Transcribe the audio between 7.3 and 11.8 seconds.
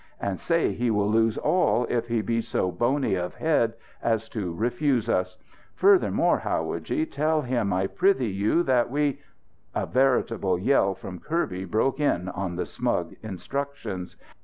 him, I prythee you, that we" A veritable yell from Kirby